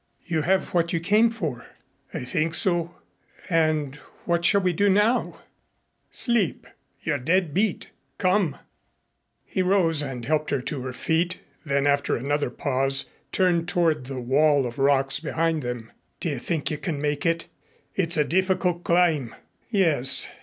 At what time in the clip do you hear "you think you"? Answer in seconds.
16.29-16.79